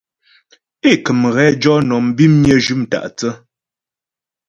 [0.89, 3.33] É kə̀m ghɛ jɔ nɔm bimnyə jʉm tâ'thə́.